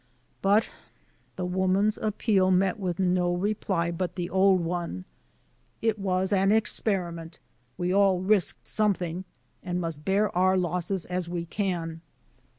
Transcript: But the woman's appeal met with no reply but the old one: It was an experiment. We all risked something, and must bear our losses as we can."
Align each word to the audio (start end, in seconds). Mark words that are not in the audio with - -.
But 0.41 0.71
the 1.35 1.45
woman's 1.45 1.95
appeal 1.99 2.49
met 2.49 2.79
with 2.79 2.97
no 2.97 3.35
reply 3.35 3.91
but 3.91 4.15
the 4.15 4.31
old 4.31 4.61
one: 4.61 5.05
It 5.79 5.99
was 5.99 6.33
an 6.33 6.51
experiment. 6.51 7.37
We 7.77 7.93
all 7.93 8.19
risked 8.19 8.67
something, 8.67 9.25
and 9.61 9.79
must 9.79 10.03
bear 10.03 10.35
our 10.35 10.57
losses 10.57 11.05
as 11.05 11.29
we 11.29 11.45
can." 11.45 12.01